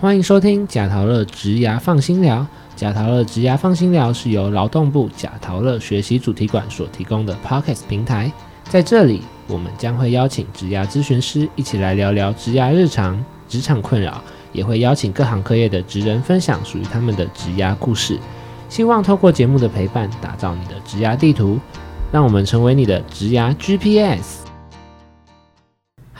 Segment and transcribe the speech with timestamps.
[0.00, 2.46] 欢迎收听贾陶乐职涯放心聊。
[2.76, 8.30] 贾陶乐职涯放心聊是由劳动部贾陶乐学习主题馆所提供的 Podcast 平台，
[8.68, 14.22] 在这里我们将会邀请职涯咨询师一起来聊聊职涯日常、职场困扰，
[14.52, 18.16] 也会邀请各行各业的职人分享属于他们的职涯故事。
[18.68, 21.58] 希望透过节目的陪伴，打造你的职涯地图，
[22.12, 24.47] 让我们成为你的职涯 GPS。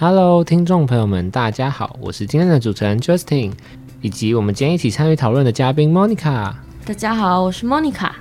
[0.01, 3.51] Hello，听众朋友们，大家好，我是今天的主持人 Justin，
[4.01, 6.55] 以及我们今天一起参与讨论的嘉宾 Monica。
[6.87, 8.13] 大家好，我是 Monica。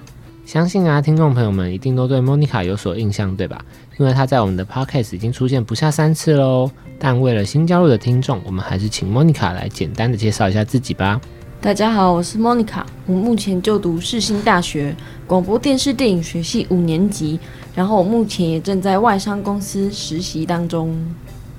[0.44, 3.64] 相信啊，听众朋友们一定都对 Monica 有所印象，对吧？
[4.00, 6.72] 因为她在我们的 Podcast 已经出现不下三次喽。
[6.98, 11.22] 但为了新加入的听众，我们还是请 Monica 来简单的介绍一下自己吧。
[11.62, 14.96] 大家好，我是 Monica，我目前就读世新大学
[15.28, 17.40] 广播电视电影学系五年级，
[17.76, 20.98] 然后我目前也正在外商公司实习当中。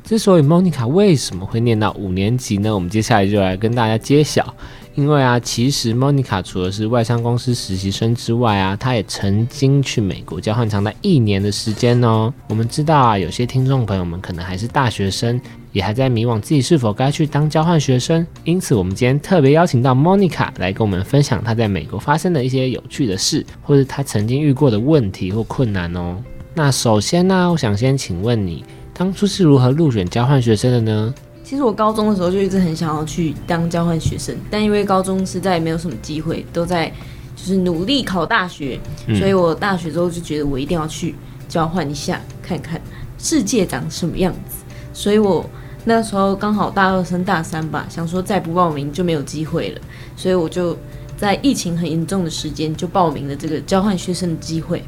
[0.09, 2.75] 之所以 Monica 为什么会念到五年级呢？
[2.75, 4.55] 我们接下来就来跟大家揭晓。
[4.95, 12.33] 因为啊，其实 Monica 除了是外商公司实习生之外啊，她也曾经去美国交换长达一年的时间哦。
[12.49, 15.39] 我们知道啊，有些听众朋友们可能还是大学生，
[15.73, 18.27] 也还在迷惘自己是否该去当交换学生。
[18.45, 26.17] 因此，我们今天特别邀请到 Monica 来跟我们分享她在美国发生的一些有趣的事，或者她曾经遇过的问题或困难哦。
[26.55, 28.65] 那首先呢，我想先请问你，
[28.99, 31.15] 当初是如何入选交换学生的呢？
[31.45, 36.93] 其实我高中的时候就一直很想要去当交换学生，但因为高中实在没有什么机会，都在
[37.37, 38.77] 就是努力考大学，
[39.17, 41.15] 所以我大学之后就觉得我一定要去
[41.49, 42.81] 交换一下，看看
[43.19, 44.65] 世界长什么样子。
[44.93, 45.49] 所以我
[45.85, 49.81] 那时候刚好大二升大三吧，想说再不报名就没有机会了，
[50.17, 50.77] 所以我就
[51.17, 54.83] 在疫情很严重的时间就报名了这个交换学生的机会。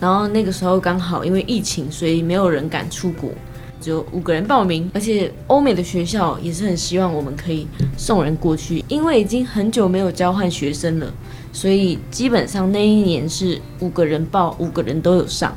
[0.00, 3.30] 然后那个时候刚好因为疫情，所以没有人敢出国。
[3.78, 11.12] 只有五个人报名，而且欧美的学校也是很希望我们可以送人过去，因为已经很久没有交换学生了，
[11.52, 15.54] 所以基本上那一年是五个人报，五个人都有上。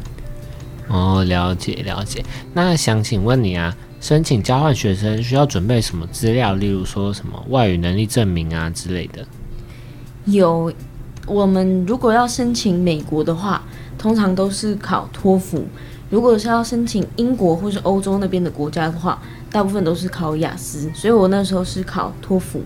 [0.90, 2.24] 哦，了解了解。
[2.54, 6.54] 那想请问你啊，申请交换学生需要准备什么资料？
[6.54, 9.26] 例如说什么外语能力证明啊之类的？
[10.26, 10.72] 有，
[11.30, 13.62] 我们如果要申请美国的话，
[13.98, 15.64] 通常都是考托福。
[16.10, 22.62] 如果是要申请英国或是欧洲那边的国家的话，大部分都是考雅思，所以我那时候是考托福。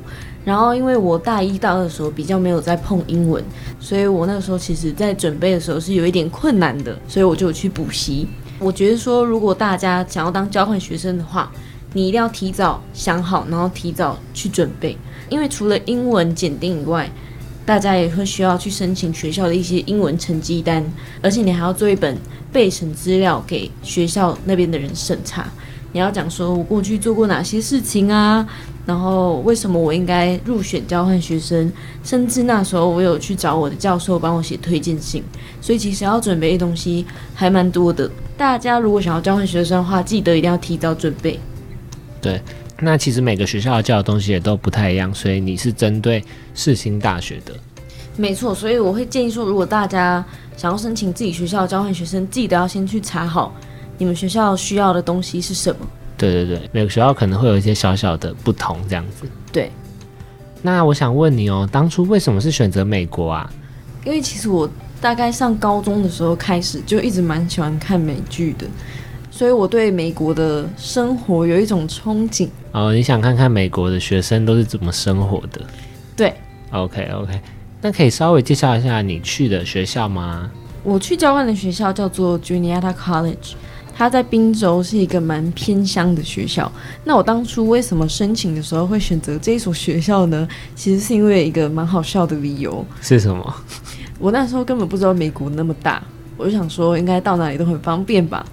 [0.46, 3.44] 然后因为我大一、大二的时候比较没有在碰英文，
[3.82, 8.28] 所以我那时候其实在准备的时候是有一点困难的，所以我就去补习。
[8.60, 11.52] 我觉得说，如果大家想要当交换学生的话，
[11.94, 14.98] 你一定要提早想好，然后提早去准备，
[15.30, 17.10] 因为除了英文检定以外，
[17.66, 20.84] 大家也会需要去申请学校的一些英文成绩单，
[21.22, 22.18] 而且你还要做一本。
[22.54, 25.44] 备审资料给学校那边的人审查，
[25.92, 28.48] 你要讲说我过去做过哪些事情啊，
[28.86, 31.74] 然后为什么我应该入选交换学生，
[32.04, 35.24] 甚至那时候我有去找我的教授帮我写推荐信，
[35.60, 37.04] 所以其实要准备的东西
[37.34, 38.08] 还蛮多的。
[38.38, 41.40] 大家如果想要交换学生的话，记得一定要提早准备。
[42.22, 42.40] 对，
[42.80, 46.24] 那其实每个学校教的东西也都不太一样，所以你是针对
[46.54, 47.54] 世新大学的。
[48.18, 50.24] 没错，所以我会建议说，如果大家
[50.58, 53.54] 想要申请自己学校交换学生，记得要先去查好
[53.98, 55.80] 你们学校需要的东西是什么。
[56.18, 59.28] 对对对，每个学校可能会有一些小小的不同，这样子。
[59.52, 59.72] 对。
[60.62, 63.52] 那我想问你哦，当初为什么是选择美国啊？
[64.06, 64.70] 因为其实我
[65.02, 68.68] 大概上高中的时候开始就一直蛮喜欢看美剧的，
[69.36, 72.48] 所以我对美国的生活有一种憧憬。
[72.72, 75.60] 哦，你想看看美国的学生都是怎么生活的？
[76.16, 76.32] 对。
[76.70, 77.42] OK OK。
[77.82, 80.52] 那可以稍微介绍一下你去的学校吗？
[80.84, 83.54] 我去交换的学校叫做 Juniata College，
[83.98, 86.72] 它在宾州是一个蛮偏乡的学校。
[87.04, 90.48] 那我当初为什么申请的时候会选择这一所学校呢？
[90.76, 92.86] 其实是因为一个蛮好笑的理由。
[93.02, 93.56] 是什么？
[94.20, 96.04] 我那时候根本不知道美国那么大，
[96.38, 98.46] 我就想说应该到哪里都很方便吧。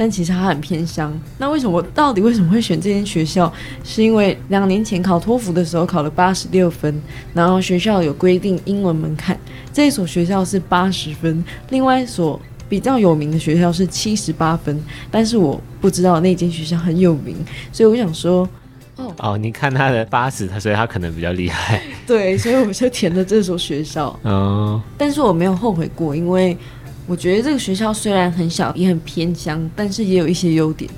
[0.00, 1.12] 但其实它很偏乡。
[1.36, 3.52] 那为什么到底为什么会选这间学校？
[3.84, 6.98] 是因为两年前考托福的时候考了八十六分，
[7.34, 9.38] 然后学校有规定英文门槛，
[9.74, 14.82] 这一所学校是八十分，另外一所比较有名的学校是七十八分。
[15.10, 17.36] 但是我不知道那间学校很有名，
[17.70, 18.48] 所以我想说，
[18.96, 21.82] 哦哦，你看他的八十，他所以他可能比较厉害。
[22.06, 24.18] 对，所以我就填了这所学校。
[24.22, 26.56] 哦，但是我没有后悔过，因为。
[27.10, 30.88] 我觉得这个学校虽然很小，也很偏乡，但是也有一些优点。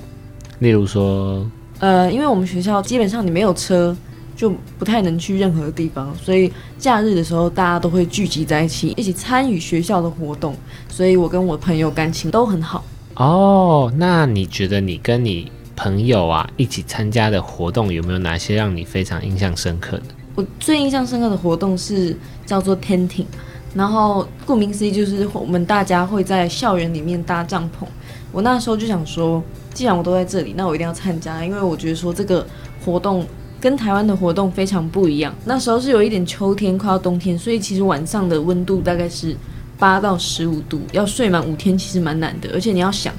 [0.59, 1.43] 例如说，
[1.79, 3.97] 呃，因为我们学校基本上你没有车，
[4.35, 10.55] 就不太能去任何地方，所以假日的时候大家都会聚集在一起，一起参与学校的活动。
[10.87, 12.85] 所以我跟我朋友感情都很好。
[13.15, 20.03] 哦，那你觉得你跟你朋友啊一起参加的活动有没有哪些让你非常印象深刻的？
[20.35, 22.15] 我最印象深刻的活动是
[22.45, 23.25] 叫做 tenting，
[23.73, 27.85] 然后顾名思义就是我们大家会在校园里面搭帐篷。
[28.31, 29.41] 我那时候就想说，
[29.73, 32.45] 既然我都在这里，那我一定要参加，因为我觉得说这个
[32.83, 33.25] 活动
[33.59, 35.33] 跟台湾的活动非常不一样。
[35.45, 39.35] 那时候是有一点秋天，快要冬天，所以其实晚上的温度大概是
[39.77, 42.49] 八到十五度，要睡满五天其实蛮难的。
[42.53, 43.13] 而且你要想，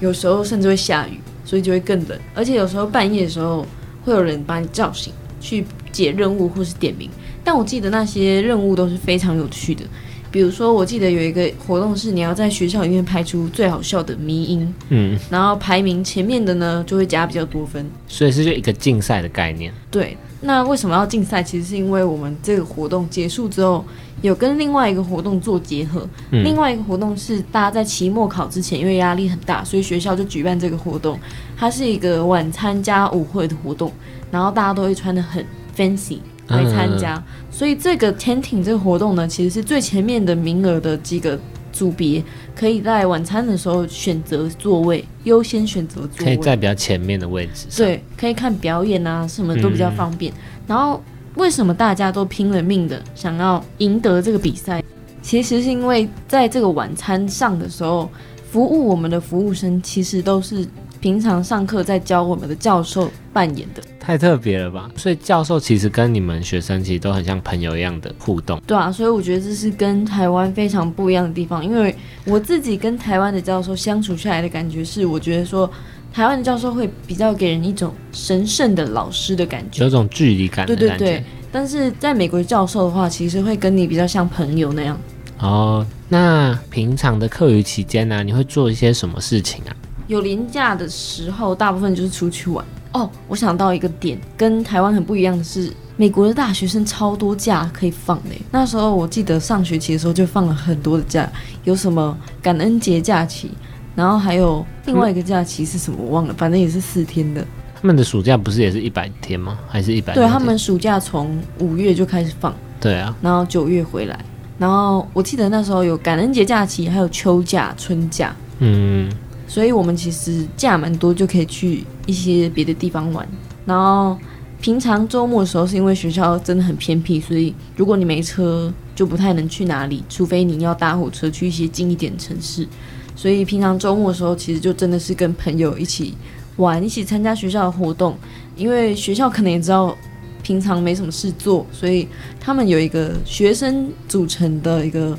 [0.00, 2.18] 有时候甚至会下雨，所以就会更冷。
[2.34, 3.64] 而且有时候半夜的时候
[4.04, 7.08] 会有人把你叫醒去解任务或是点名，
[7.48, 9.82] 但我记得那些任务都是非常有趣的。
[10.30, 17.90] 比如说，我记得有一个活动是你要在学校里面拍出最好笑的迷音，嗯，然后排名前面的呢就会加比较多分。
[18.06, 19.72] 所以是就一个竞赛的概念。
[19.90, 21.42] 对，那为什么要竞赛？
[21.42, 23.82] 其实是因为我们这个活动结束之后，
[24.20, 26.06] 有跟另外一个活动做结合。
[26.30, 31.18] 嗯另外一个活动是大家在期末考之前，因为压力很大，所以学校就举办这个活动。
[31.56, 33.90] 它是一个晚餐加舞会的活动，
[34.30, 35.42] 然后大家都会穿的很
[35.74, 36.18] fancy
[36.48, 37.22] 来参加。
[37.50, 41.38] 所以这个 tenting 这个活动呢，其实是最前面的名额的几个
[41.72, 42.22] 组别，
[42.56, 46.24] 可以在晚餐的时候选择座位，优先选择座位。
[46.24, 50.32] 可以在比较前面的位置上。，对，可以看表演啊，什么都比较方便。
[50.66, 51.02] 然后
[51.34, 54.82] 为什么大家都拼了命的想要赢得这个比赛？
[55.20, 58.08] 其实是因为在这个晚餐上的时候，
[58.50, 60.66] 服务我们的服务生其实都是
[61.00, 63.82] 平常上课在教我们的教授扮演的。
[64.08, 64.90] 太特别了吧？
[64.96, 68.58] 所以教授其实跟你们学生其实都很像朋友一样的互动。
[68.66, 71.62] 对啊，所以我觉得这是跟台湾非常不一样的地方。
[71.62, 71.94] 因为
[72.24, 75.70] 我自己跟台湾的教授相处下来的感觉是，我觉得说
[76.10, 79.84] 台湾的教授会比较给人一种神圣的老师的感觉。
[79.84, 80.64] 有种距离感。
[80.64, 81.22] 对对对，
[81.52, 84.98] 但是在美国教授的话，其实会跟你比较像朋友那样。
[85.40, 89.76] 哦，那平常的课余期间呢、你会做一些什么事情啊？
[90.06, 92.64] 有廉假的时候，大部分就是出去玩。
[92.92, 98.30] 哦，我想到一个点，跟台湾很不一样的是，美国的大学生超多假可以放的。
[98.50, 101.30] 那时候我记得上学期的时候就放了很多的假，
[101.64, 103.50] 有什么感恩节假期，
[103.94, 107.46] 然后还有另外一个假期是什么我忘了，反正也是四天的。
[107.80, 109.58] 他们的暑假不是也是一百天吗？
[109.68, 110.12] 还是一百？
[110.14, 114.18] 对他们暑假从五月就开始放，对啊，然后九月回来。
[114.58, 119.08] 然后我记得那时候有感恩节假期，还有秋假、春假，嗯，
[119.48, 123.26] 所以我们其实假蛮多，就可以去一些别的地方玩。
[123.66, 124.16] 然后
[124.60, 132.68] 平常周末的时候，是因为学校真的很偏僻，所以如果你没车，就不太能去哪里，除非你要搭火车去一些近一点的城市。
[133.16, 136.14] 所以平常周末的时候，其实就真的是跟朋友一起
[136.56, 138.16] 玩，一起参加学校的活动。
[138.56, 139.96] 因为学校可能也知道
[140.42, 142.06] 平常没什么事做，所以
[142.40, 145.16] 他们有一个学生组成的一个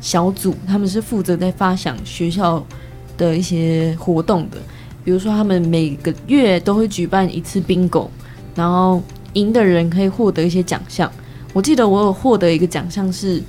[0.00, 2.64] 小组，他们是负责在发想学校
[3.16, 4.58] 的一些活动的。
[5.04, 8.08] 比如说，他们每个月都会举办一次 bingo，
[8.54, 9.02] 然后
[9.34, 11.10] 赢的人可以获得一些奖项。
[11.52, 13.42] 我记得我有获得一个奖项是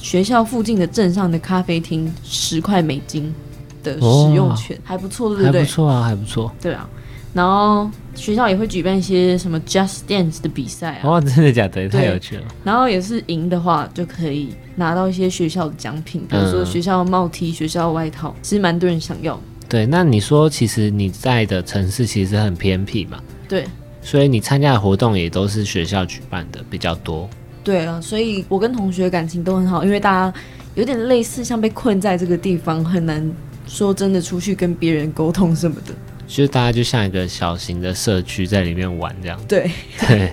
[0.00, 3.34] 学校附近的镇上的咖啡厅十块美金
[3.82, 5.60] 的使用权，还不错，对不对？
[5.60, 6.52] 还不错啊，还不错。
[6.60, 6.88] 对啊。
[7.36, 11.86] 然后学校也会举办一些什么 Just Dance 的比赛啊，哇，真的假的？
[11.86, 12.42] 太有趣了。
[12.64, 19.38] 然后也是赢的话就可以拿到一些学校的奖品，比如说嗯学校帽 T、学校外套，其实蛮多人想要。
[19.68, 23.66] 对，那你说其实你在的城市其实很偏僻嘛，对
[24.00, 27.28] 所以你参加的活动也都是学校举办的比较多。
[27.62, 30.38] 对啊，所以我跟同学感情都很好，因为大家
[30.74, 33.30] 有点类似，像被困在这个地方，很难
[33.66, 35.92] 说真的出去跟别人沟通什么的。
[36.26, 39.40] 就是大家就像一个小型的社区在里面玩这样。
[39.46, 39.70] 对，
[40.08, 40.32] 对。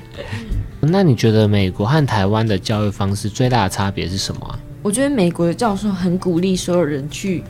[0.81, 4.59] 那你觉得美国和台湾的教育方式最大的差别是什么啊？
[4.81, 7.41] 我觉得美国的教授很鼓励所有人去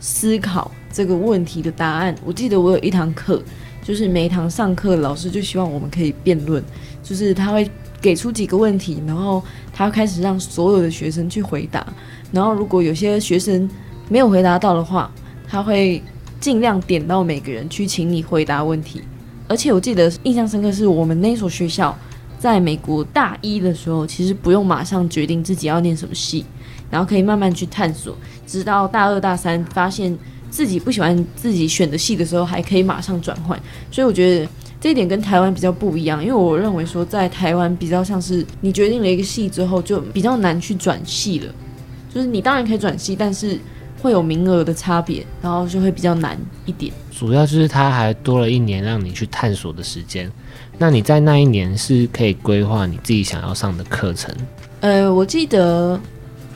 [0.00, 2.14] 思考这个问题的答案。
[2.24, 3.42] 我记得我有一堂课，
[3.84, 6.64] 就是每一堂上课老师就希望我们可以辩论，
[7.02, 7.70] 就是他会
[8.00, 9.44] 给出几个问题，然后
[9.74, 11.86] 他开始让所有的学生去回答，
[12.32, 13.68] 然后如果有些学生
[14.08, 15.12] 没有回答到的话，
[15.46, 16.02] 他会
[16.40, 19.02] 尽量点到每个人去请你回答问题。
[19.46, 21.96] 而且我记得印象深刻是我们那所学校
[22.38, 26.44] 在美国大一的时候，其实不用马上决定自己要念什么系，
[26.90, 28.16] 然后可以慢慢去探索，
[28.46, 30.16] 直到大二大三发现
[30.50, 33.60] 自己不喜欢自己选的系的时候，还可以马上转换。
[33.90, 34.48] 所以我觉得
[34.80, 41.52] 这一点跟台湾比较不一样，因为我认为说在台湾比较像是你决定了一个系之后，就比较难去转系了。
[42.12, 43.58] 就是你当然可以转系，但是
[44.00, 46.92] 会有名额的差别，然后就会比较难一点。
[47.10, 50.30] 主要就是它还多了一年让你去探索的时间。
[50.78, 54.34] 那你在那一年是可以规划你自己想要上的课程。
[54.80, 56.00] 呃，我记得，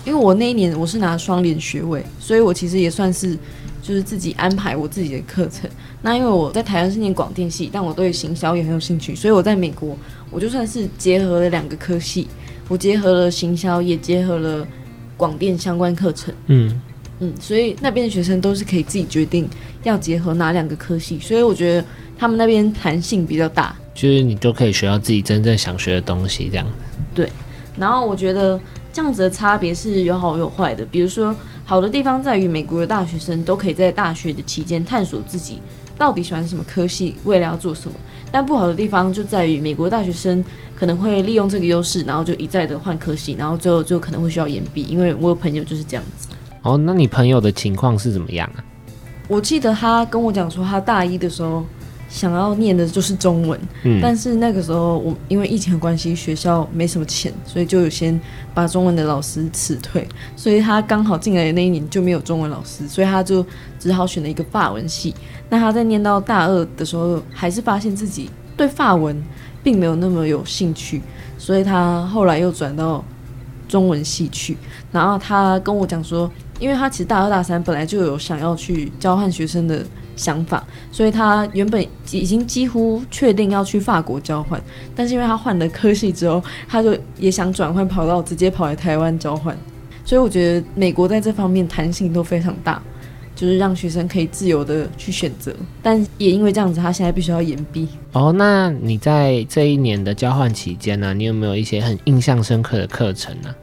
[0.07, 3.37] 因为我那一年我是拿双联学位，所以我其实也算是
[3.83, 5.69] 就是自己安排我自己的课程。
[6.01, 9.95] 那因为我在台湾是念广电系，但我对行销也很有兴趣，所以我在美国
[10.31, 12.27] 我就算是结合了两个科系，
[12.69, 14.67] 我结合了行销，也结合了
[15.19, 16.35] 广电相关课程。
[16.47, 16.81] 嗯，
[17.21, 19.49] 嗯，所以那边的学生都是可以自己决定
[19.85, 21.85] 要结合哪两个科系，所以我觉得
[22.19, 23.75] 他们那边弹性比较大。
[23.95, 26.67] 就是你都可以学到自己真正想学的东西，这样。
[27.15, 27.31] 对
[27.77, 28.59] 然后我觉得
[28.93, 30.85] 这样子的差别是有好有坏的。
[30.85, 35.61] 比如说，好的地方在于美国的大学生都可以在大学的期间探索自己
[35.97, 37.97] 到底喜欢什么科系，未来要做什么。
[38.33, 40.45] 但不好的地方就在于美国大学生
[40.75, 44.83] 可能会利用这个优势，然后就一再的换科系，然后最后就可能会需要延毕。
[44.83, 46.29] 因为我有朋友就是这样子。
[46.65, 48.65] 哦，那你朋友的情况是怎么样啊？
[49.29, 51.65] 我记得他跟我讲说，他大一的时候
[52.09, 58.19] 想要念的就是中文，嗯，但是那个时候我因为疫情的关系，学校没什么钱，所以就有先
[58.55, 60.07] 把中文的老师辞退，
[60.37, 63.45] 所以他刚好进来的那一年就没有中文老师，所以他就
[63.79, 65.15] 只好选了一个法文系。
[65.51, 69.23] 那他在念到大二的时候，还是发现自己对法文
[69.63, 71.03] 并没有那么有兴趣，
[71.37, 73.05] 所以他后来又转到
[73.75, 74.57] 中文系去。
[74.93, 84.63] 然后他跟我讲说，因为他其实大二大三本来就有想要去交换学生的想法，所以他原本已经几乎确定要去法国交换，
[84.95, 89.57] 但是因为他换了科系之后，他就也想转换跑道，直接跑来台湾交换。
[90.05, 92.81] 所以我觉得美国在这方面弹性都非常大，
[93.35, 97.89] 就是让学生可以自由的去选择，但也因为这样子，他现在必须要延毕。
[98.13, 103.55] 哦，那你在这一年的交换期间呢、你有没有一些很印象深刻的课程呢、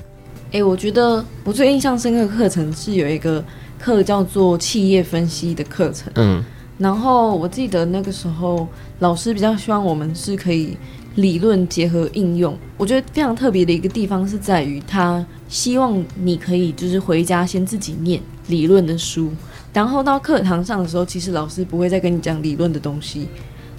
[0.52, 3.44] 诶，我觉得我最印象深刻的课程是有一个
[3.80, 6.12] 课叫做企业分析的课程。
[6.16, 6.44] 嗯
[6.78, 8.68] 然后我记得那个时候
[9.00, 10.76] 老师比较希望我们是可以
[11.14, 12.58] 理论结合应用。
[12.76, 19.32] 我觉得非常特别的一个地方是在于，他希望你可以就是回家先自己念理论的书，
[19.74, 23.28] 然后到课堂上的时候，其实老师不会再跟你讲理论的东西，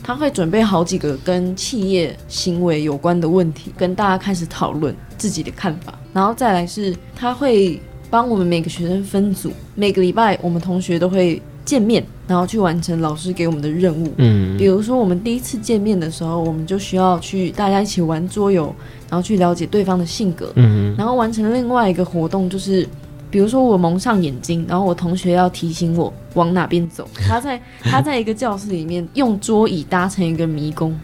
[0.03, 7.81] 他会准备好几个跟企业行为有关的问题，跟大家开始讨论自己的看法，然后再来是他会
[8.11, 14.13] 帮我们每个学生分组，每个礼拜我们同学都会见面，然后去完成老师给我们的任务。
[14.17, 18.75] 嗯比如说，我们第一次见面的时候，我们就需要去大家一起玩桌游，
[19.09, 22.87] 然后去了解对方的性格，嗯然后完成另外一个活动，就是
[23.33, 27.09] 比如说我蒙上眼睛，然后我同学要提醒我往哪边走。
[27.15, 30.95] 他在 他在一个教室里面用桌椅搭成一个迷宫，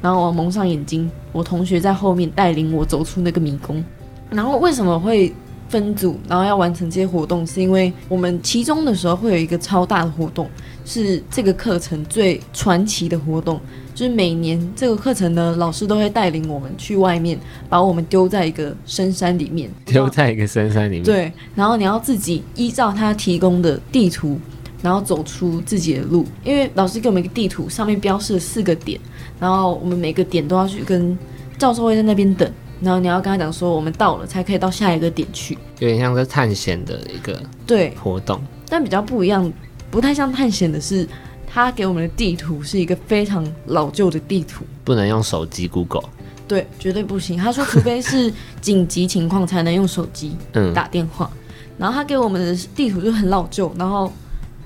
[0.00, 3.84] 然后我蒙上眼睛，我同学在后面带领我走出那个迷宫。
[4.30, 5.30] 然后为什么会
[5.68, 7.46] 分组，然后要完成这些活动？
[7.46, 10.48] 是因为我们期中的时候会有一个超大的活动，
[10.86, 13.60] 是这个课程最传奇的活动。
[13.94, 24.38] 就是每年这个课程呢，老师都会带领我们去外面，把我们丢在一个深山里面，丢在一个深山里面。，对，然后你要自己依照他提供的地图，
[24.82, 26.26] 然后走出自己的路。
[26.42, 28.98] 因为老师给我们一个地图，上面标示了四个点，
[29.38, 31.16] 然后我们每个点都要去跟
[31.56, 35.56] 教授会在那边等，然后你要跟他讲说我们到了，才可以到下一个点去。
[35.78, 38.40] 有点像是探险的一个对，活动。
[38.68, 39.52] 但比较不一样，
[39.88, 41.06] 不太像探险的是，
[41.54, 44.64] 他给我们的地图是一个非常老旧的地图。
[44.82, 46.02] 不能用手机 Google。
[46.48, 47.38] 对，绝对不行。
[47.38, 51.30] 他说，除非是紧急情况才能用手机嗯，打电话。
[51.78, 54.12] 然后他给我们的地图就很老旧，然后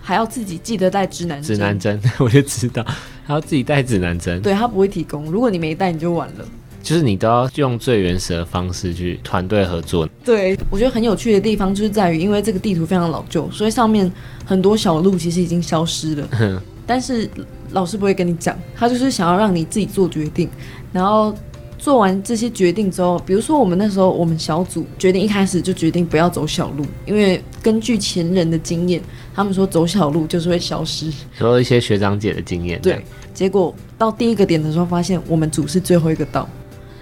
[0.01, 1.57] 还要自己记得带指南针。
[1.57, 2.83] 指南针 我就知道，
[3.27, 6.45] 还要自己带指南针，对他不会提供，如果你没带你就完了。
[6.83, 10.09] 就是你都要用最原始的方式去团队合作。
[10.25, 14.11] 对，我觉得很有趣的地方就是在于，因为这个地图非常老旧，所以上面
[14.47, 16.29] 很多小路其实已经消失了。
[16.33, 17.29] 哼 但是
[17.73, 20.49] 老师不会跟你讲，他就是想要让你自己做决定，
[20.91, 21.35] 然后
[21.77, 29.03] 做完这些决定之后，比如说我们那时候我们小组决定一开始就决定不要走小路，因为根据前人的经验，
[29.35, 31.13] 他们说走小路就是会消失。
[31.35, 32.81] 说一些学长姐的经验。
[32.81, 33.05] 对，
[33.35, 36.49] 结果到第一个点的时候，发现我们组是最后一个到，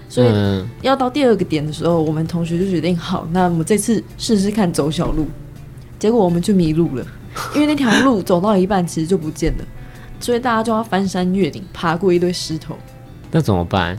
[0.09, 5.25] 所以嗯，要到第二个点的时候，我们同学就决定好，那我们这次试试看走小路。
[5.97, 7.03] 结果我们就迷路了，
[7.55, 9.65] 因为那条路走到一半其实就不见了，
[10.19, 12.77] 所以大家就要翻山越岭，爬过一堆石头。
[13.31, 13.97] 那怎么办？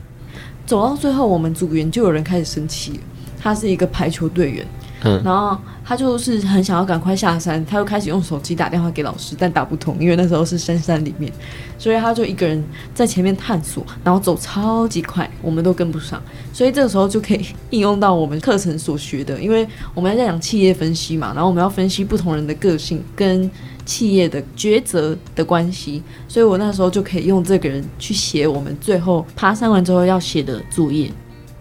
[0.66, 2.98] 走到最后，我们组员就有人开始生气了。
[3.40, 4.66] 他是一个排球队员，
[5.04, 11.32] 嗯然后他就是很想要赶快下山，他又开始用手机打电话给老师，但打不通，因为那时候是深山里面，
[11.78, 16.20] 所以他就一个人在前面探索，然后走超级快，我们都跟不上，
[16.52, 23.48] 所以这个时候就可以应用到我们课程所学的，因为我们在讲企业分析嘛，然后我们要分析不同人的个性跟
[23.88, 31.10] 企业的抉择的关系，所以我那时候就可以用这个人去写我们最后爬山完之后要写的作业。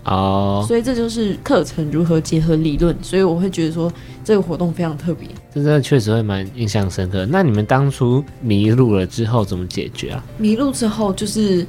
[0.03, 3.91] 哦，所以这就是课程如何结合理论，所以我会觉得说
[4.25, 5.27] 这个活动非常特别。
[5.53, 7.25] 这真的确实会蛮印象深刻。
[7.27, 10.23] 那你们当初迷路了之后怎么解决啊？
[10.37, 11.65] 迷路之后就是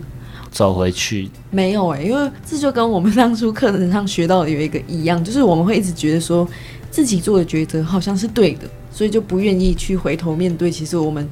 [0.51, 6.47] 走回去，没有哎、因为这就跟我们当初课程上学到的有一个一样，就是我们会一直觉得说
[6.91, 11.25] 自己做的抉择好像是对的，所以就不愿意去回头面对，其实我们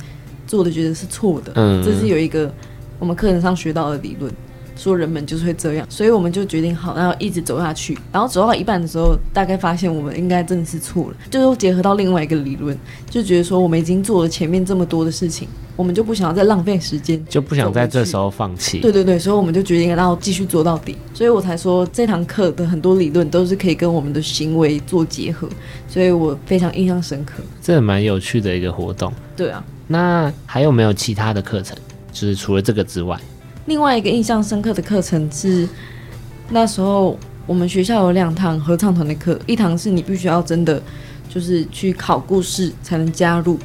[0.47, 1.51] 做的觉得是错的。
[1.57, 2.49] 嗯，这是有一个
[3.01, 4.33] 我们课程上学到的理论，
[4.77, 7.99] 说人们就是会这样，所以我们就决定好，然后一直走下去。
[8.13, 12.77] 然后走到一半的时候，大概发现我们应该真的是错了，就是结合到另外一个理论，
[13.11, 17.25] 就觉得说我们已经做了前面这么多的事情，我们就不想要再浪费时间。
[17.27, 18.81] 就不想在这时候放弃。
[18.81, 25.49] 对对对，所以我们就决定要继续做到底，所以我才说这堂课的很多理论都是可以跟我们的行为做结合，
[25.89, 27.43] 所以我非常印象深刻。
[27.63, 29.13] 这蛮有趣的一个活动。
[29.37, 31.77] 对啊，那还有没有其他的课程？
[32.13, 33.21] 就是除了这个之外，
[33.67, 35.69] 另外一个印象深刻的课程是
[36.51, 40.81] 那时候我们学校有两堂合唱团的课，一堂是你必须要真的
[41.29, 43.59] 就是去考故事才能加入，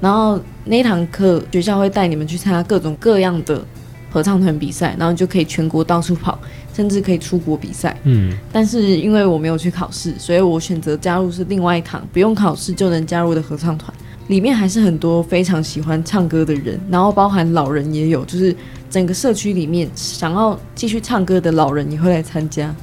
[0.00, 3.64] 然后那一堂课学校会带你们去参加各种各样的
[4.10, 6.38] 合唱团比赛，然后就可以全国到处跑，
[6.72, 7.96] 甚至可以出国比赛。
[8.04, 13.92] 嗯，但是因为我没有去考试，所以我选择加入是另外一堂不用考试就能加入的合唱团。
[14.28, 18.54] 里面还是很多非常喜欢唱歌的人，然后包含老人也有，就是
[18.88, 22.74] 整个社区里面想要继续唱歌的老人也会来参加，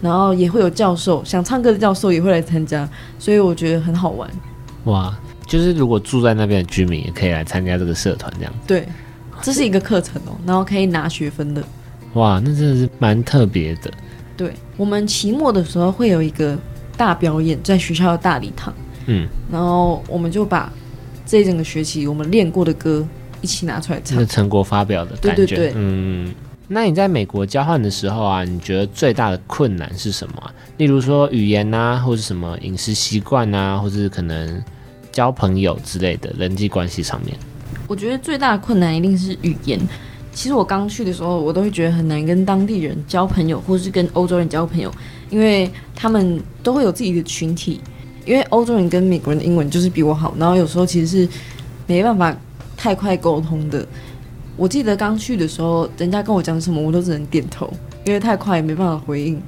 [0.00, 2.88] 然后也会有教授想唱歌的教授也会来参加，
[3.18, 4.28] 所以我觉得很好玩。
[4.84, 5.14] 哇，
[5.46, 8.52] 就是如果住在那边的居民也可以来参加这个社团，这样。
[8.66, 8.88] 对，
[9.42, 11.62] 这是一个课程哦，然后可以拿学分的。
[12.14, 13.90] 哇，那真的是蛮特别的。
[14.34, 16.56] 对我们期末的时候会有一个
[16.96, 18.72] 大表演，在学校的大礼堂。
[19.08, 20.72] 嗯，然后我们就把
[21.26, 23.06] 这一整个学期我们练过的歌
[23.42, 24.26] 一起拿出来唱这个。
[24.26, 25.44] 成果发表的感觉。
[25.44, 26.32] 对对对嗯。
[26.68, 34.60] 那你在美国交换的时候啊，你觉得最大的困难是什么啊、例如说语言啊，或者什么饮食习惯啊，或者是可能
[35.12, 37.36] 交朋友之类的人际关系上面。
[37.86, 39.78] 我觉得最大的困难一定是语言。
[40.32, 44.92] 其实我刚去的时候，我都会觉得很难跟当地人交朋友，或是跟欧洲人交朋友，
[45.30, 47.80] 因为他们都会有自己的群体。
[48.26, 51.28] 因为欧洲人跟美国人的英文就是比我好，然后有时候其实是
[51.86, 52.36] 没办法
[52.76, 53.86] 太快沟通的。
[54.56, 57.72] 我记得刚去的时候，人家跟我讲什么，我都只能点头，
[58.04, 59.40] 因为太快也没办法回应。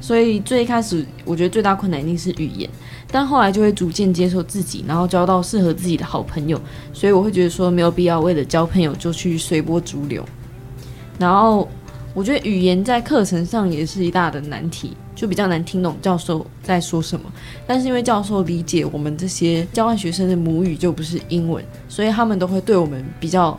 [0.00, 2.68] 所以最一开始，我觉得最大困难一定是语言，
[3.10, 6.60] 但后来就会逐渐接受自己，然后交到适合自己的好朋友。
[6.92, 10.22] 所以我会觉得说没有必要为了交朋友就去随波逐流。
[11.18, 11.66] 然后
[12.12, 17.32] 我觉得语言在课程上也是一大的难题，就比较难听懂教授在说什么。
[17.66, 23.56] 但是因为教授理解我们这些交换学生的母语就不是英文，所以他们都会对我们比较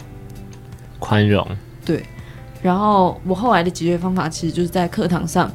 [0.99, 1.47] 宽容，
[1.85, 2.03] 对
[2.61, 5.51] 然后我后来的解决方法其实就是在课堂上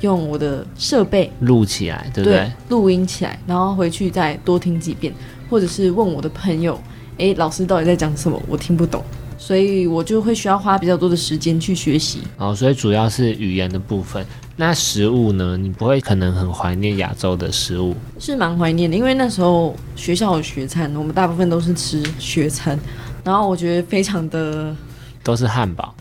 [0.00, 2.50] 用我的设备录起来，对不对？
[2.68, 5.12] 录音起来，然后回去再多听几遍，
[5.48, 6.78] 或者是问我的朋友，
[7.18, 8.40] 诶，老师到底在讲什么？
[8.46, 9.02] 我听不懂，
[9.38, 12.20] 所以我就会需要花比较多的时间去学习。
[12.36, 14.26] 哦，所以主要是语言的部分。
[14.60, 15.56] 那食物呢？
[15.56, 17.96] 你不会可能很怀念亚洲的食物？
[18.18, 22.78] 是蛮怀念的，因为那时候学校有学餐，我们大部分都是吃学餐，
[23.24, 24.76] 然后我觉得非常的
[25.24, 25.94] 都是汉堡。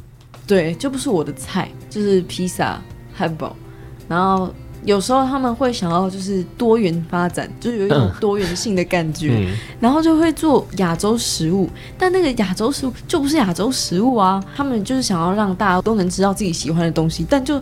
[0.45, 2.81] 对，就不是我的菜，就是披萨、
[3.13, 3.55] 汉堡，
[4.09, 17.61] 然后有时候他们会想要就是多元发展，就是有一种嗯多元性的感觉，嗯，然后就会做亚洲食物，但那个亚洲食物就不是亚洲食物啊，他们就是想要让大家都能吃到自己喜欢的东西，但就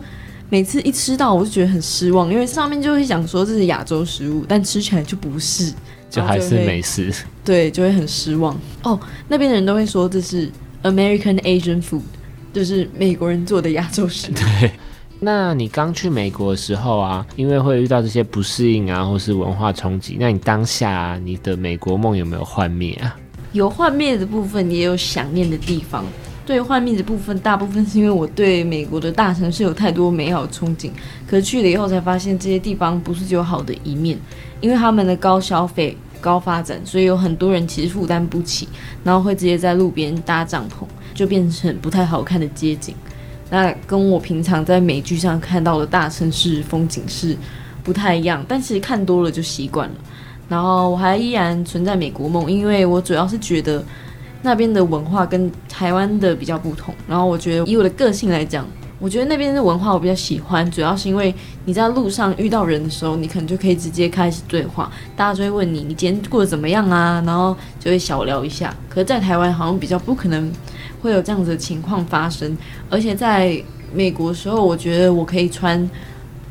[0.50, 5.72] 每次一吃到我就觉得很失望，因为上面就会想说这是亚洲食物，但吃起来就不是，
[6.08, 7.12] 就还是美食。
[7.44, 8.58] 对，就会很失望。
[8.82, 10.50] 哦，那边的人都会说这是
[10.82, 12.02] American Asian food，
[12.52, 14.34] 就是美国人做的亚洲食物。
[15.20, 23.16] 那你刚去美国的时候啊，因为会遇到这些不适应啊，或是文化冲击，那你当下、啊、你的美国梦有没有幻灭啊？
[23.52, 26.04] 有幻灭的部分，也有想念的地方。
[26.48, 30.88] 对幻灭的部分，大部分是因为我对美国的大城市有太多美好憧憬，
[31.26, 34.18] 可是去了以后才发现这些地方不是只有好的一面，
[34.62, 38.66] 因为他们的高消费、高发展，所以有很多人其实负担不起，
[39.04, 42.94] 然后会直接在路边搭帐篷，就变成不太好看的街景。
[43.50, 47.36] 那跟我平常在美剧上看到的大城市风景是
[47.84, 49.94] 不太一样，但其实看多了就习惯了。
[50.48, 53.84] 然后我还依然存在美国梦，因为我主要是觉得
[54.42, 56.94] 那边的文化跟台湾的比较不同。
[57.06, 58.66] 然后我觉得以我的个性来讲，
[58.98, 68.74] 我觉得那边的文化我比较喜欢，主要是因为你在路上遇到人的时候，你可能就可以直接开始对话，大家就会问你你今天过得怎么样啊，然后就会小聊一下。
[68.88, 70.50] 可是，在台湾好像比较不可能
[71.00, 72.56] 会有这样子的情况发生，
[72.90, 75.88] 而且在美国的时候，我觉得我可以穿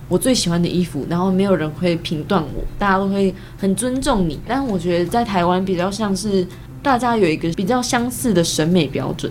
[0.08, 4.40] 我最喜欢的衣服，然后没有人会评断我，大家都会很尊重你。
[4.48, 6.48] 但我觉得在台湾比较像是
[6.88, 9.30] 大家有一个比较相似的审美标准，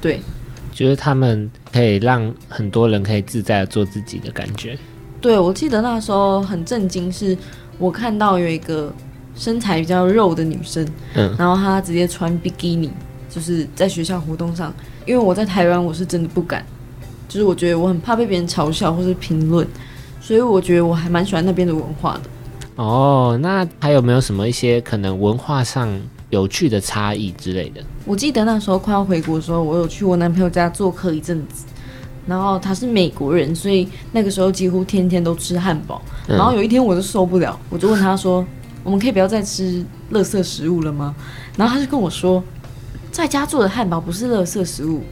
[0.00, 0.20] 对
[0.72, 4.76] 觉得他们可以让很多人可以自在的做自己的感觉。
[5.20, 5.38] 对。
[5.38, 7.38] 我记得那时候很震惊，是
[7.78, 8.92] 我看到有一个
[9.36, 12.90] 身材比较肉的女生，嗯，然后她直接穿比基尼，
[13.28, 14.74] 就是在学校活动上。
[15.06, 16.66] 因为我在台湾，我是真的不敢，
[17.28, 19.64] 就是我觉得我很怕被别人嘲笑或是评论，
[20.20, 22.22] 所以我觉得我还蛮喜欢那边的文化的。
[22.74, 25.88] 哦，那还有没有什么一些可能文化上
[26.30, 27.82] 有趣的差异之类的？
[28.04, 31.66] 我记得那时候快要回国的时候，我有去我男朋友家做客一阵子，
[32.26, 36.00] 然后他是美国人，所以那个时候几乎天天都吃汉堡。
[36.28, 38.46] 嗯然后有一天我就受不了，我就问他说
[38.84, 41.12] ：“我们可以不要再吃垃圾食物了吗？”
[41.58, 42.40] 然后他就跟我说
[43.10, 45.02] ：“在家做的汉堡不是垃圾食物，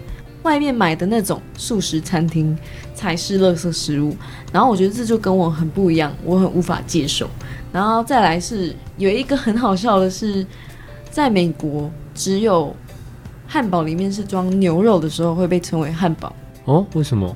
[0.44, 2.56] 外面买的那种素食餐厅
[2.94, 4.16] 才是垃圾食物。”
[4.52, 7.28] 然后我觉得这就跟我很不一样，我很无法接受。
[7.72, 10.46] 然后再来是有一个很好笑的是，
[11.10, 12.74] 在美国只有
[13.46, 16.32] 汉堡里面是装牛肉的时候会被称为汉堡，
[16.64, 17.34] 哦，为什么？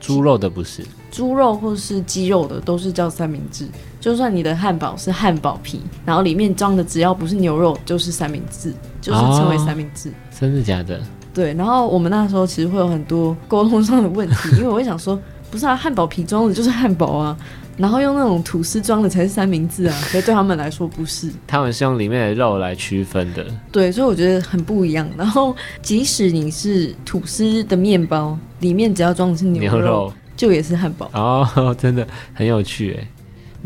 [0.00, 0.84] 猪肉的不是？
[1.10, 3.66] 猪肉或是鸡肉的都是叫三明治。
[4.00, 10.12] 就算你的汉堡是汉堡皮，然后里面装的只要不是牛肉就是三明治，就是称为三明治。
[10.38, 11.00] 真的假的？
[11.32, 15.18] 对，然后我们那时候其实会有很多沟通上的问题，因为我会想说，
[15.50, 17.34] 不是啊，汉堡皮装的就是汉堡啊，
[17.76, 21.30] 然后用那种吐司装的才是三明治啊， 可是对他们来说不是。
[21.46, 23.44] 他们是用里面的肉来区分的。
[23.72, 25.08] 对，所以我觉得很不一样。
[25.16, 31.10] 然后，即使你是吐司的面包，里面只要装的是牛肉，牛肉就也是汉堡。
[31.12, 33.08] 哦， 真的很有趣哎。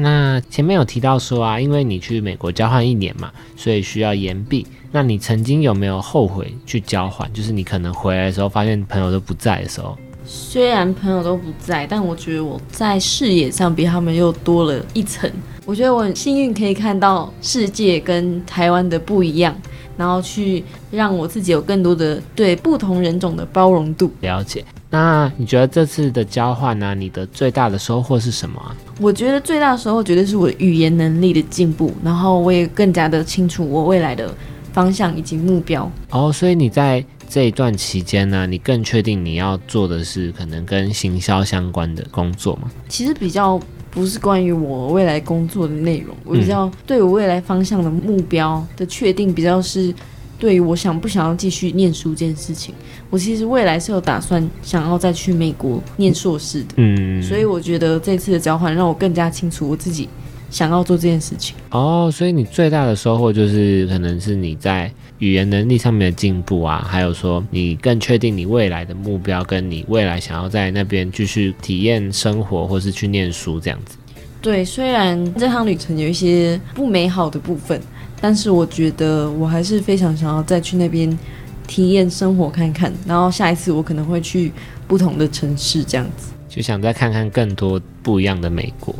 [0.01, 4.66] 那前面有提到说啊，因为你去美国交换一年嘛，所以需要延毕。
[4.90, 7.31] 那你曾经有没有后悔去交换？
[7.33, 9.99] 就是你可能回来的时候发现朋友都不在的时候。
[10.31, 15.29] 虽然朋友都不在，但我觉得我在视野上比他们又多了一层。
[15.64, 19.57] 我觉得我很幸运可以看到世界跟台湾的不一样，
[19.97, 24.11] 然后去让我自己有更多的对不同人种的包容度。
[24.21, 24.62] 了解。
[24.91, 28.77] 那你觉得这次的交换呢、你的最大的收获是什么啊？
[29.01, 34.35] 我觉得最大的收获绝对是我语言能力的进步，然后我也更加的清楚我未来的
[34.73, 35.91] 方向以及目标。
[36.11, 42.71] 哦，所以你在这一段期间呢，你更确定你要做的是可能跟行销相关的工作吗？
[42.88, 43.61] 其实比较
[43.91, 49.95] 不是关于我未来工作的内容，我比较对我未来方向的目标的确定，比较是
[50.38, 52.75] 对于我想不想要继续念书这件事情。
[53.11, 60.09] 我其实未来是有打算想要再去美国念硕士的，嗯，所以我觉得这次的交换让我更加清楚我自己
[60.51, 61.57] 想要做这件事情。
[61.71, 73.96] 哦，所以你最大的收获就是可能是你在语言能力上面的进步啊，还有说你更确定你未来的目标，跟你未来想要在那边继续体验生活，或是去念书这样子。
[74.40, 77.81] 对，虽然这趟旅程有一些不美好的部分，
[78.20, 81.18] 但是我觉得我还是非常想要再去那边
[81.66, 84.52] 体验生活看看，然后下一次我可能会去
[84.87, 86.33] 不同的城市这样子。
[86.48, 88.94] 就想再看看更多不一样的美国。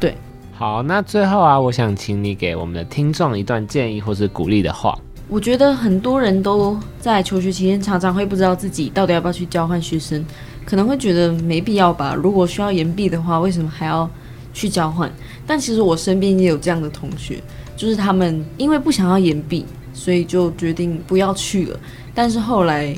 [0.00, 0.14] 对，
[0.52, 4.98] 好，那最后啊，我想请你给我们的听众一段建议或是鼓励的话。
[5.30, 10.24] 我觉得很多人都在求学期间常常会不知道自己到底要不要去交换学生，
[10.66, 12.16] 可能会觉得没必要吧。
[12.16, 14.10] 如果需要延毕的话，为什么还要
[14.52, 15.08] 去交换？
[15.46, 17.40] 但其实我身边也有这样的同学，
[17.76, 19.64] 就是他们因为不想要延毕，
[19.94, 21.78] 所以就决定不要去了。
[22.12, 22.92] 但是后来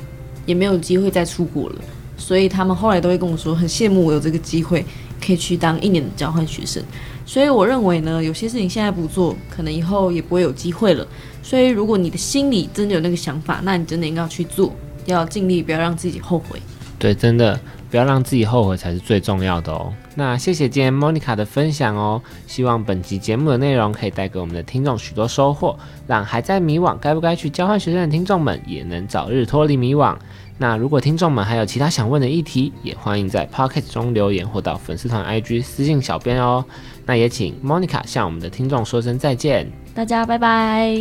[0.47, 1.77] 也没有机会再出国了，
[2.17, 4.83] 所以他们后来都会跟我说，很羡慕我有这个机会
[5.23, 6.83] 可以去当一年的交换学生。
[7.25, 11.07] 所以我认为呢，有些事情现在不做，可能以后也不会有机会了。
[11.43, 14.73] 所以如果你的心里真的有那个想法，那你真的应该要去做，
[15.07, 16.61] 要尽力，不要让自己后悔。
[16.99, 17.59] 对，真的
[17.91, 19.93] 不要让自己后悔才是最重要的哦。
[20.15, 30.17] 那谢谢今天 Monica 的分享哦，希望本集节目的内容可以带给我们的听众许多收获，让还在迷惘该不该去交换学生的听众们也能早日脱离迷惘。
[30.63, 36.65] 那如果听众们还有其他想问的议题，也欢迎在 Pocket 中留言或到粉丝团 IG 私信小编哦。
[37.05, 39.69] 那也请 Monica 向我们的听众说声再见。
[39.93, 40.97] 大家拜拜。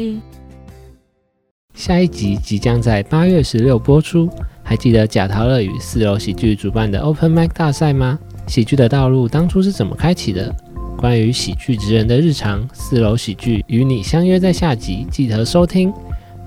[1.75, 4.27] 下一集即将在八月十六播出，
[4.63, 8.17] 还记得贾陶乐与四楼喜剧主办的 Open Mic 大赛吗？
[8.47, 10.51] 喜剧的道路当初是怎么开启的？
[10.97, 15.93] 关于喜剧职人的日常，四楼喜剧与你相约在下集，记得收听。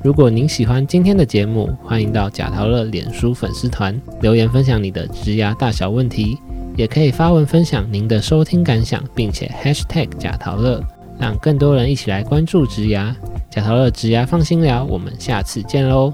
[0.04, 6.36] 如果您喜欢今天的节目，欢迎到贾陶乐脸书粉丝团留言分享你的职牙大小问题，
[6.76, 10.84] 也可以发文分享您的收听感想，并且 Hashtag 贾陶乐，
[11.18, 13.16] 让更多人一起来关注职牙。
[13.50, 16.12] 贾陶乐职牙放心聊，我们下次见喽。